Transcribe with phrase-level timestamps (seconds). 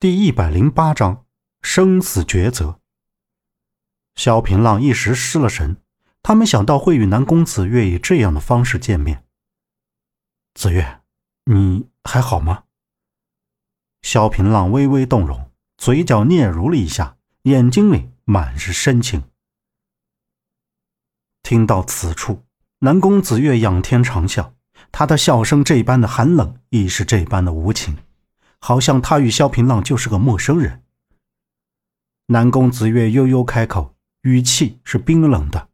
[0.00, 1.26] 第一百零八章
[1.60, 2.80] 生死抉择。
[4.14, 5.76] 萧平浪一时失了神，
[6.22, 9.26] 他没想到会与南宫子月以这样的方式见面。
[10.54, 11.02] 子月，
[11.44, 12.64] 你还好吗？
[14.00, 19.24] 萧平浪微微动容，嘴角嗫嚅了一下，眼睛里满是深情。
[21.42, 22.46] 听到此处，
[22.78, 24.54] 南宫子月仰天长啸，
[24.90, 27.98] 他的笑声这般的寒冷，亦是这般的无情，
[28.60, 30.84] 好像他与萧平浪就是个陌生人。
[32.26, 35.68] 南宫子月悠悠开口，语气是冰冷的：“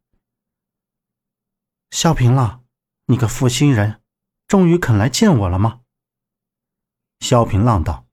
[1.91, 2.65] 萧平浪，
[3.07, 4.01] 你个负心人，
[4.49, 5.81] 终于肯来见我了吗？”
[7.21, 8.07] 萧平浪道：“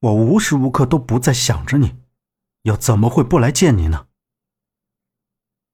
[0.00, 1.96] 我无时无刻都不在想着你，
[2.62, 4.08] 又怎么会不来见你呢？”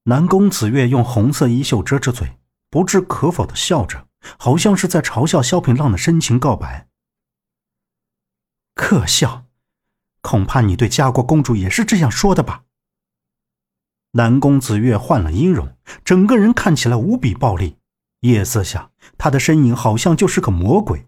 [0.05, 2.37] 南宫子月用红色衣袖遮着嘴，
[2.69, 6.89] 不置可否的笑着，好像是在嘲笑萧平浪的深情告白。
[8.81, 9.45] 可笑，
[10.21, 12.63] 恐怕你对家国公主也是这样说的吧？
[14.13, 17.77] 南宫子月换了音容，整个人看起来无比暴力。
[18.21, 18.89] 夜色下，
[19.19, 21.07] 她的身影好像就是个魔鬼。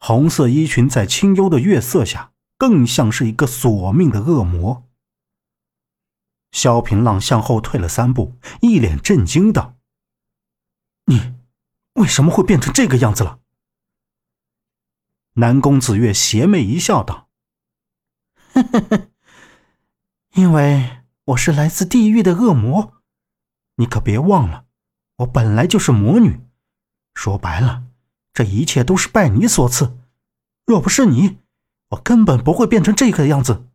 [0.00, 4.84] 红色衣裙在清幽的月色下，更像是一个索命的恶魔。
[6.50, 9.76] 萧平浪向后退了三步，一脸震惊道
[11.06, 11.34] ：“你
[11.94, 13.38] 为什么会变成这个样子了？”
[15.38, 17.28] 南宫子月邪魅一笑，道：“，
[20.34, 22.94] 因为我是来自地狱的恶魔，
[23.76, 24.64] 你可别忘了，
[25.18, 26.40] 我本来就是魔女。
[27.14, 27.84] 说白了，
[28.32, 29.96] 这一切都是拜你所赐。
[30.66, 31.38] 若不是你，
[31.90, 33.68] 我根本不会变成这个样子。”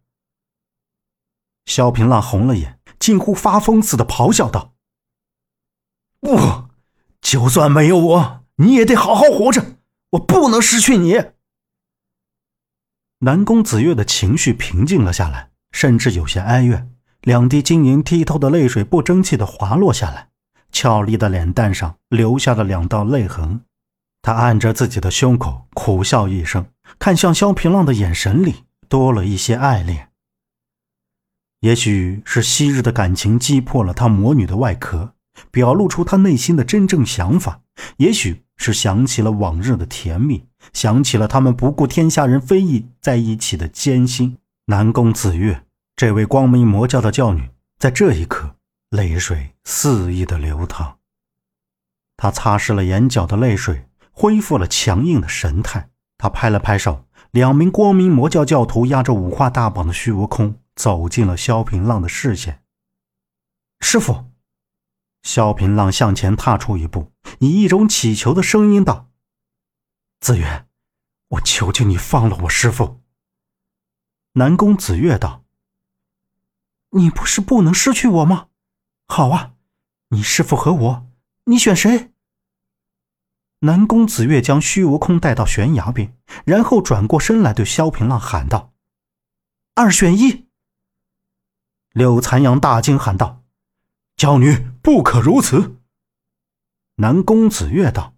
[1.63, 4.73] 萧平浪红了眼，近乎发疯似的咆哮道
[6.19, 6.65] ：“不，
[7.21, 9.77] 就算没有我，你也得好好活着！
[10.09, 11.23] 我不能失去你！”
[13.25, 16.89] 南宫子月的情绪平静了下来，甚至有些哀怨，
[17.21, 20.27] 两滴晶莹剔透的泪水不争气的滑落下来，
[20.73, 23.61] 俏丽的脸蛋上留下了两道泪痕。
[24.21, 26.65] 他按着自己的胸口，苦笑一声，
[26.99, 30.09] 看向萧平浪的眼神里多了一些爱恋。
[31.61, 35.13] 也许是昔日的感情击破了他魔女的外壳，
[35.49, 37.61] 表露出他内心的真正想法；
[37.95, 44.37] 也许是想起了往日的甜蜜，想起了他们不顾天下人非议在一起的艰辛。
[44.67, 45.65] 南宫子月，
[45.95, 48.55] 这位光明魔教的教女，在这一刻，
[48.89, 50.99] 泪水肆意的流淌。
[52.15, 55.89] 她擦拭了眼角的泪水，恢复了强硬的神态。
[56.17, 60.55] 她拍了拍手，两名光明魔教教徒押着五花大绑的虚无空。
[60.75, 62.63] 走进了萧平浪的视线。
[63.79, 64.25] 师傅，
[65.21, 69.09] 萧平浪向前踏出一步，以一种乞求的声音道
[70.23, 70.65] ：“子月，
[71.27, 73.01] 我求求你放了我师傅。”
[74.39, 75.43] 南宫子月道
[76.91, 78.47] ：“你不是不能失去我吗？
[79.05, 79.55] 好啊，
[80.11, 81.11] 你师傅和我，
[81.43, 82.13] 你选谁？”
[83.59, 88.73] 南宫子月将虚无空带到悬崖边，然后转过身来对萧平浪喊道
[89.75, 90.47] ：“二选一。”
[91.91, 93.43] 柳残阳大惊，喊道
[94.15, 95.81] ：“娇女不可如此！”
[96.95, 98.15] 南宫子月道：“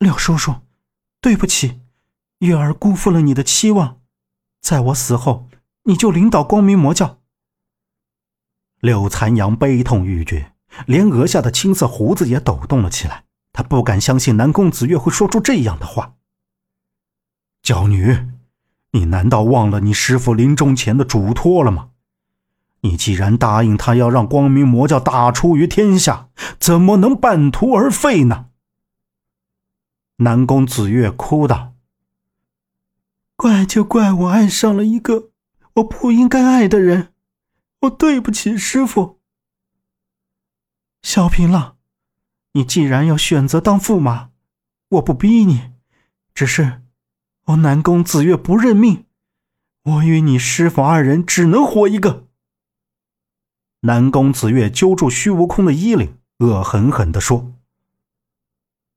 [0.00, 0.54] 柳叔叔，
[1.20, 1.80] 对不起，
[2.38, 4.00] 月儿辜负了你的期望，
[4.60, 5.48] 在我死后，
[5.84, 7.18] 你就领导光明魔教。”
[8.80, 10.52] 柳残阳悲痛欲绝，
[10.86, 13.24] 连额下的青色胡子也抖动了起来。
[13.52, 16.14] 他不敢相信南宫子月会说出这样的话。
[17.62, 18.28] 娇女，
[18.92, 21.90] 你难道忘了你师父临终前的嘱托了吗？
[22.82, 28.46] 你既然答应他要让光明魔教大出于天下，怎么能半途而废呢？
[30.22, 31.72] 南宫子月哭道
[33.36, 35.30] ：“怪就怪我爱上了一个
[35.76, 37.14] 我不应该爱的人，
[37.80, 39.18] 我对不起师傅。”
[41.00, 41.78] 小平浪，
[42.52, 44.28] 你既然要选择当驸马，
[44.90, 45.72] 我不逼你，
[46.34, 46.82] 只是
[47.46, 49.06] 我南宫子月不认命，
[49.84, 52.28] 我与你师傅二人只能活一个。
[53.80, 57.54] 南宫子月揪住虚无空的衣领，恶狠狠地说：“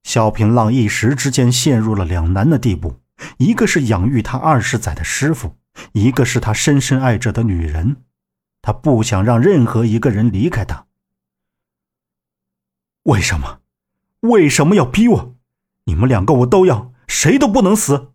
[0.03, 3.01] 萧平浪一时之间陷入了两难的地步，
[3.37, 5.57] 一个是养育他二十载的师傅，
[5.93, 8.03] 一个是他深深爱着的女人，
[8.61, 10.85] 他不想让任何一个人离开他。
[13.03, 13.61] 为什么？
[14.21, 15.35] 为什么要逼我？
[15.85, 18.13] 你们两个我都要，谁都不能死！”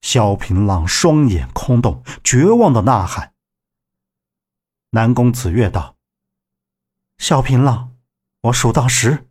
[0.00, 3.34] 萧平浪双眼空洞，绝望的呐喊。
[4.90, 5.96] 南宫子月道
[7.18, 7.96] ：“萧平浪，
[8.42, 9.27] 我数到十，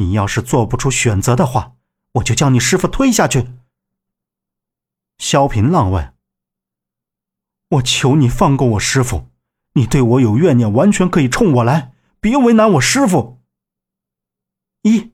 [0.00, 1.76] 你要是做不出选择的话，
[2.12, 3.48] 我就将你师傅推下去。
[5.18, 6.14] 萧平浪问
[7.68, 9.28] ：“我求你放过我师傅，
[9.74, 13.42] 你对我有怨念，完全可以冲我来，别为难我师傅。”
[14.82, 15.12] 一。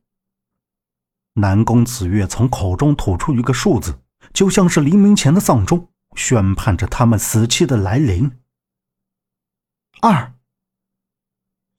[1.35, 4.00] 南宫子月从口中吐出一个数字，
[4.32, 8.31] 就像是黎明前的丧钟，宣判着他们死期的来临。
[10.00, 10.32] 二。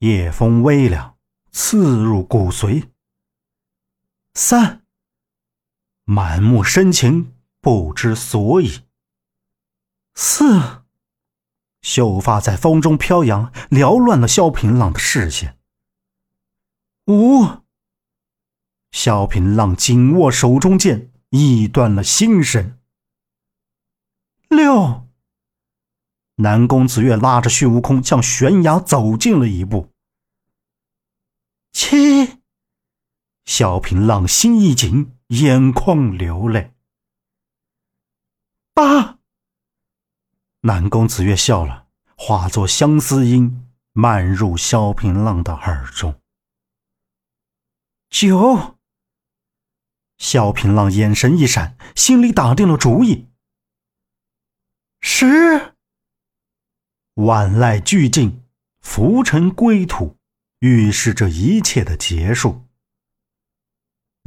[0.00, 1.16] 夜风微凉，
[1.50, 2.90] 刺入骨髓。
[4.38, 4.84] 三。
[6.04, 8.84] 满目深情，不知所以。
[10.14, 10.84] 四。
[11.82, 15.58] 秀发在风中飘扬，缭乱了萧平浪的视线。
[17.08, 17.64] 五。
[18.92, 22.78] 萧平浪紧握手中剑，意断了心神。
[24.48, 25.08] 六，
[26.36, 29.90] 南宫子月拉着虚无空向悬崖走近了一步。
[31.72, 32.37] 七，
[33.48, 36.74] 萧平浪心一紧，眼眶流泪。
[38.74, 39.20] 八，
[40.60, 46.20] 南宫子月笑了，化作相思音，漫入萧平浪的耳中。
[48.10, 48.76] 九。
[50.18, 53.28] 萧平浪眼神一闪，心里打定了主意。
[55.00, 55.74] 十，
[57.14, 58.44] 万籁俱静，
[58.82, 60.18] 浮尘归土，
[60.58, 62.67] 预示着一切的结束。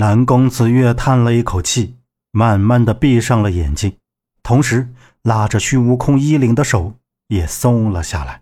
[0.02, 1.98] 南宫子月叹了一口气，
[2.32, 3.98] 慢慢的闭上了眼睛，
[4.42, 4.90] 同时
[5.22, 6.96] 拉着虚无空衣领的手
[7.28, 8.42] 也松了下来。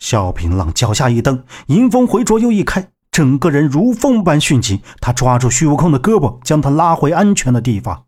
[0.00, 2.90] 萧平浪脚下一蹬，迎风回左右一开。
[3.12, 8.06] 整个人如风般迅疾，他抓住虚无空的胳膊，将他拉回安全的地方。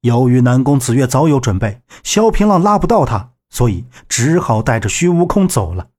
[0.00, 5.90] 由于南宫子月早有准备，萧平浪拉不到他，所以只好带着虚无空走了。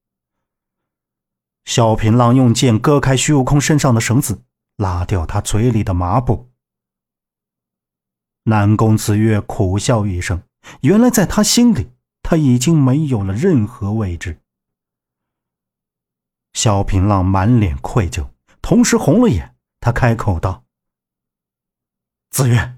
[1.65, 4.43] 萧平浪用剑割开虚无空身上的绳子，
[4.77, 6.49] 拉掉他嘴里的麻布。
[8.43, 10.43] 南宫子月苦笑一声，
[10.81, 11.89] 原来在他心里，
[12.21, 14.39] 他已经没有了任何位置。
[16.53, 18.29] 萧平浪满脸愧疚，
[18.61, 19.55] 同时红了眼。
[19.81, 20.63] 他开口道
[22.31, 22.77] ：“子月，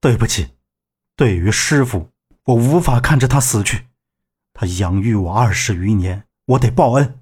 [0.00, 0.54] 对不起，
[1.16, 2.10] 对于师傅，
[2.44, 3.86] 我无法看着他死去。
[4.52, 7.18] 他养育我二十余年，我得报恩。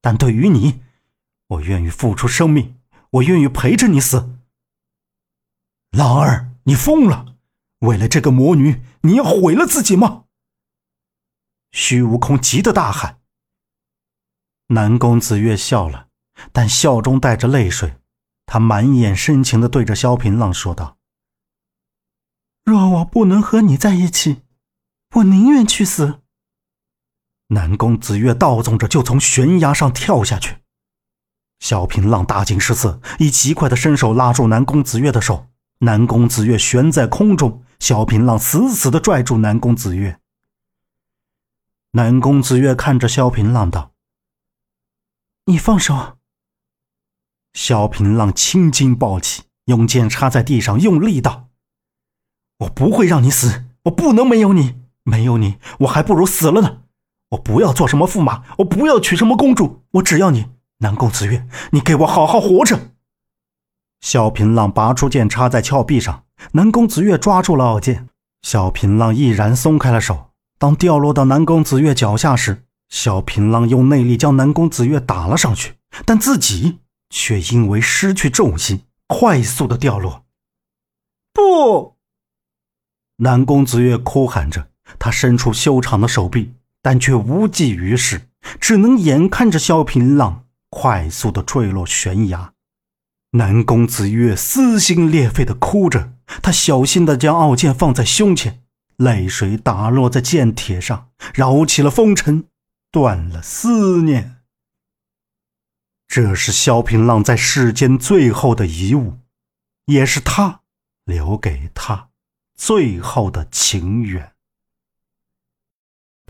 [0.00, 0.82] 但对于你，
[1.46, 2.78] 我愿意付出生命，
[3.10, 4.38] 我愿意陪着你死。”
[5.90, 7.36] 浪儿，你疯了！
[7.80, 10.24] 为了这个魔女，你要毁了自己吗？
[11.72, 13.20] 虚无空急得大喊。
[14.68, 16.08] 南宫子月笑了，
[16.52, 17.96] 但笑中带着泪水。
[18.46, 20.98] 他满眼深情的对着萧平浪说道
[22.64, 24.42] ：“若我不能和你在一起，
[25.16, 26.22] 我宁愿去死。”
[27.52, 30.58] 南宫子月倒纵着就从悬崖上跳下去。
[31.58, 35.48] 萧平浪大惊失色，以极快的身手拉住南宫子月的手。
[35.78, 40.18] 南宫子月悬在空中，萧平浪死死的拽住南宫子月。
[41.92, 43.92] 南宫子月看着萧平浪道。
[45.46, 46.18] 你放手。
[47.52, 51.48] 萧平浪青筋暴起，用剑插在地上，用力道
[52.60, 56.82] ：“我不会让你死，我不能没有你，没有你，我还不如死了呢。
[57.30, 60.46] 我不要做什么驸马，我不要娶什么公主，我只要你，
[60.78, 62.92] 南宫子月，你给我好好活着。”
[64.00, 68.08] 小平浪拔出剑插在峭壁上，南宫子月抓住了傲剑，
[68.42, 70.30] 小平浪毅然松开了手。
[70.58, 80.24] 当掉落到南宫子月脚下时，小平浪用内力将南宫子月打了上去，但自己却因为失去重心，快速的掉落。
[81.32, 81.96] 不！
[83.18, 88.28] 南宫子月哭喊着，他伸出修长的手臂，但却无济于事，
[88.60, 92.52] 只能眼看着萧平浪快速的坠落悬崖。
[93.32, 98.62] 南宫子月撕心裂肺的哭着，他小心的将傲剑放在胸前，
[98.96, 102.46] 泪水打落在剑铁上，扰起了风尘。
[102.92, 104.42] 断了思念，
[106.08, 109.18] 这是萧平浪在世间最后的遗物，
[109.84, 110.62] 也是他
[111.04, 112.08] 留给他
[112.56, 114.32] 最后的情缘。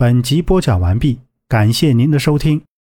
[0.01, 2.63] 本集播讲完毕，感谢您的收听。